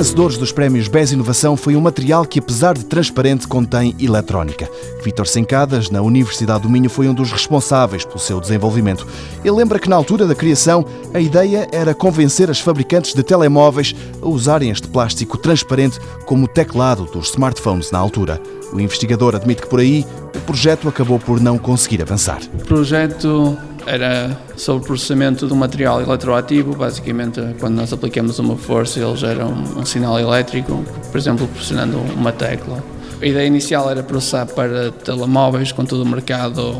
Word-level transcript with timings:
vencedores 0.00 0.38
dos 0.38 0.50
prémios 0.50 0.88
BES 0.88 1.12
Inovação 1.12 1.58
foi 1.58 1.76
um 1.76 1.80
material 1.82 2.24
que, 2.24 2.38
apesar 2.38 2.72
de 2.72 2.86
transparente, 2.86 3.46
contém 3.46 3.94
eletrónica. 4.00 4.66
Vítor 5.04 5.26
Sencadas, 5.26 5.90
na 5.90 6.00
Universidade 6.00 6.62
do 6.62 6.70
Minho, 6.70 6.88
foi 6.88 7.06
um 7.06 7.12
dos 7.12 7.30
responsáveis 7.30 8.02
pelo 8.02 8.18
seu 8.18 8.40
desenvolvimento. 8.40 9.06
Ele 9.44 9.50
lembra 9.50 9.78
que, 9.78 9.90
na 9.90 9.96
altura 9.96 10.26
da 10.26 10.34
criação, 10.34 10.86
a 11.12 11.20
ideia 11.20 11.68
era 11.70 11.92
convencer 11.92 12.50
as 12.50 12.58
fabricantes 12.58 13.12
de 13.12 13.22
telemóveis 13.22 13.94
a 14.22 14.26
usarem 14.26 14.70
este 14.70 14.88
plástico 14.88 15.36
transparente 15.36 16.00
como 16.24 16.48
teclado 16.48 17.04
dos 17.04 17.28
smartphones 17.28 17.90
na 17.90 17.98
altura. 17.98 18.40
O 18.72 18.80
investigador 18.80 19.36
admite 19.36 19.60
que, 19.60 19.68
por 19.68 19.80
aí, 19.80 20.06
o 20.34 20.40
projeto 20.40 20.88
acabou 20.88 21.18
por 21.18 21.38
não 21.38 21.58
conseguir 21.58 22.00
avançar. 22.00 22.40
O 22.54 22.64
projeto 22.64 23.54
era 23.90 24.38
sobre 24.56 24.84
o 24.84 24.86
processamento 24.86 25.48
do 25.48 25.56
material 25.56 26.00
eletroativo. 26.00 26.76
Basicamente, 26.76 27.40
quando 27.58 27.74
nós 27.74 27.92
aplicamos 27.92 28.38
uma 28.38 28.56
força, 28.56 29.00
ele 29.00 29.16
gera 29.16 29.44
um, 29.44 29.80
um 29.80 29.84
sinal 29.84 30.18
elétrico, 30.18 30.84
por 31.10 31.18
exemplo, 31.18 31.48
pressionando 31.48 31.98
uma 31.98 32.30
tecla. 32.30 32.82
A 33.20 33.26
ideia 33.26 33.46
inicial 33.46 33.90
era 33.90 34.02
processar 34.02 34.46
para 34.46 34.92
telemóveis, 34.92 35.72
contudo 35.72 36.04
o 36.04 36.06
mercado 36.06 36.74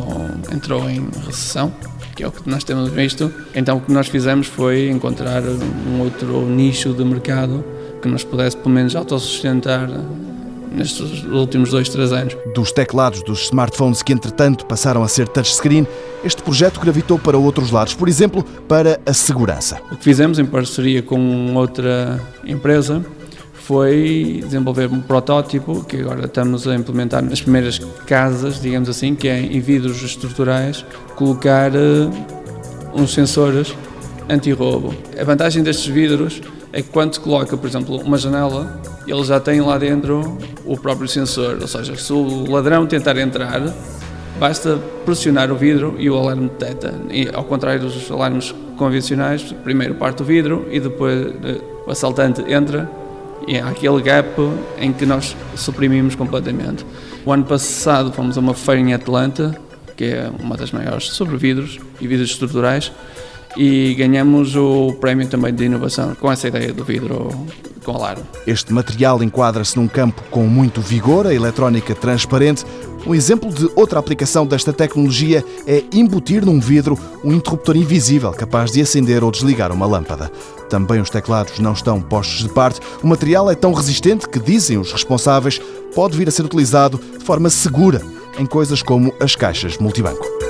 entrou 0.53 0.89
em 0.89 1.07
recessão, 1.27 1.73
que 2.15 2.23
é 2.23 2.29
o 2.29 2.31
que 2.31 2.49
nós 2.49 2.63
temos 2.63 2.89
visto. 2.91 3.31
Então 3.55 3.79
o 3.79 3.81
que 3.81 3.93
nós 3.93 4.07
fizemos 4.07 4.47
foi 4.47 4.89
encontrar 4.89 5.43
um 5.43 6.01
outro 6.01 6.47
nicho 6.47 6.95
de 6.95 7.05
mercado 7.05 7.65
que 8.01 8.09
nos 8.09 8.25
pudesse 8.25 8.57
pelo 8.57 8.71
menos 8.71 8.97
autossustentar 8.97 9.91
nestes 10.71 11.25
últimos 11.25 11.71
dois, 11.71 11.89
três 11.89 12.13
anos. 12.13 12.37
Dos 12.55 12.73
teclados 12.73 13.23
dos 13.23 13.45
smartphones 13.45 14.03
que, 14.03 14.13
entretanto, 14.13 14.67
passaram 14.67 15.03
a 15.03 15.09
ser 15.09 15.29
touchscreen, 15.29 15.87
este 16.25 16.43
projeto 16.43 16.81
gravitou 16.81 17.19
para 17.19 17.39
outros 17.39 17.71
lados, 17.71 17.95
por 17.95 18.09
exemplo, 18.09 18.45
para 18.69 19.01
a 19.07 19.13
segurança. 19.13 19.81
O 19.91 19.97
que 19.97 20.05
fizemos 20.05 20.39
em 20.39 20.45
parceria 20.45 21.03
com 21.03 21.55
outra 21.55 22.21
empresa 22.47 23.05
foi 23.53 24.41
desenvolver 24.43 24.91
um 24.91 25.01
protótipo 25.01 25.85
que 25.85 25.99
agora 25.99 26.25
estamos 26.25 26.67
a 26.67 26.75
implementar 26.75 27.23
nas 27.23 27.41
primeiras 27.41 27.79
casas, 28.07 28.61
digamos 28.61 28.89
assim, 28.89 29.15
que 29.15 29.29
é 29.29 29.41
em 29.41 29.61
vidros 29.61 30.03
estruturais, 30.03 30.85
colocar 31.15 31.71
uh, 31.71 32.11
uns 32.93 33.15
sensores 33.15 33.75
anti-roubo. 34.29 34.95
A 35.19 35.25
vantagem 35.25 35.63
destes 35.63 35.87
vidros 35.87 36.41
é 36.73 36.83
que 36.83 36.89
quando 36.89 37.15
se 37.15 37.21
coloca, 37.21 37.57
por 37.57 37.69
exemplo, 37.69 37.97
uma 38.01 38.17
janela, 38.17 38.81
ele 39.07 39.25
já 39.25 39.41
tem 39.41 39.61
lá 39.61 39.77
dentro 39.77 40.39
o 40.65 40.77
próprio 40.77 41.09
sensor, 41.09 41.59
ou 41.61 41.67
seja, 41.67 41.97
se 41.97 42.13
o 42.13 42.51
ladrão 42.51 42.87
tentar 42.87 43.17
entrar, 43.17 43.61
basta 44.39 44.79
pressionar 45.05 45.51
o 45.51 45.57
vidro 45.57 45.97
e 45.99 46.09
o 46.09 46.17
alarme 46.17 46.49
detecta. 46.49 46.95
E, 47.11 47.29
ao 47.33 47.45
contrário 47.45 47.81
dos 47.81 48.11
alarmes 48.11 48.55
convencionais, 48.77 49.43
primeiro 49.65 49.95
parte 49.95 50.23
o 50.23 50.25
vidro 50.25 50.67
e 50.71 50.81
depois 50.81 51.27
eh, 51.45 51.61
o 51.87 51.91
assaltante 51.91 52.43
entra 52.51 52.91
e 53.47 53.59
há 53.59 53.69
aquele 53.69 54.01
gap 54.01 54.29
em 54.79 54.93
que 54.93 55.05
nós 55.05 55.37
suprimimos 55.57 56.15
completamente. 56.15 56.87
O 57.25 57.33
ano 57.33 57.45
passado 57.45 58.13
fomos 58.13 58.39
a 58.39 58.41
uma 58.41 58.55
feira 58.55 58.81
em 58.81 58.95
Atlanta, 58.95 59.59
que 59.97 60.05
é 60.05 60.31
uma 60.39 60.57
das 60.57 60.73
maiores 60.73 61.09
sobre 61.09 61.37
vidros 61.37 61.79
e 62.01 62.07
vidros 62.07 62.31
estruturais, 62.31 62.93
e 63.57 63.95
ganhamos 63.95 64.57
o 64.57 64.93
prémio 65.01 65.27
também 65.29 65.55
de 65.55 65.65
inovação 65.65 66.15
com 66.15 66.31
essa 66.31 66.49
ideia 66.49 66.73
do 66.73 66.85
vidro 66.85 67.31
com 67.85 67.93
alarme. 67.93 68.25
Este 68.47 68.73
material 68.73 69.23
enquadra-se 69.23 69.77
num 69.77 69.89
campo 69.89 70.23
com 70.31 70.45
muito 70.45 70.81
vigor, 70.81 71.27
a 71.27 71.35
eletrónica 71.35 71.95
transparente. 71.95 72.65
Um 73.07 73.15
exemplo 73.15 73.51
de 73.51 73.69
outra 73.75 73.99
aplicação 73.99 74.47
desta 74.47 74.73
tecnologia 74.73 75.45
é 75.67 75.83
embutir 75.93 76.45
num 76.45 76.61
vidro 76.61 76.99
um 77.25 77.33
interruptor 77.33 77.77
invisível 77.77 78.31
capaz 78.33 78.71
de 78.71 78.83
acender 78.83 79.25
ou 79.25 79.31
desligar 79.31 79.73
uma 79.73 79.87
lâmpada. 79.87 80.31
Também 80.69 81.01
os 81.01 81.11
teclados 81.11 81.59
não 81.59 81.73
estão 81.73 82.01
postos 82.01 82.43
de 82.43 82.49
parte. 82.51 82.81
O 83.03 83.07
material 83.07 83.51
é 83.51 83.55
tão 83.55 83.73
resistente 83.73 84.29
que, 84.29 84.39
dizem 84.39 84.79
os 84.79 84.93
responsáveis, 84.93 85.61
pode 85.95 86.17
vir 86.17 86.29
a 86.29 86.31
ser 86.31 86.45
utilizado 86.45 87.01
de 87.19 87.25
forma 87.25 87.49
segura 87.49 88.03
em 88.39 88.47
coisas 88.47 88.83
como 88.83 89.13
as 89.19 89.35
caixas 89.35 89.79
multibanco. 89.79 90.50